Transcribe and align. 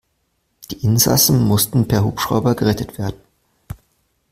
Die 0.71 0.83
Insassen 0.83 1.43
mussten 1.47 1.87
per 1.87 2.03
Hubschrauber 2.03 2.55
gerettet 2.55 2.97
werden. 2.97 3.21